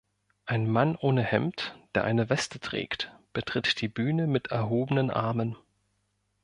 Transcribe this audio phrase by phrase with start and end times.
[0.47, 5.55] Ein Mann ohne Hemd, der eine Weste trägt, betritt die Bühne mit erhobenen Armen.